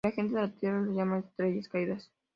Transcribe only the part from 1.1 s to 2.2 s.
estrellas caídas.